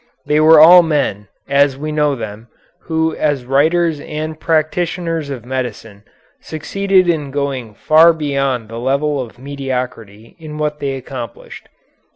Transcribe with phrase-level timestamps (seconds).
[0.25, 2.47] They were all men, as we know them,
[2.85, 6.01] who as writers and practitioners of medicine
[6.39, 11.69] succeeded in going far beyond the level of mediocrity in what they accomplished."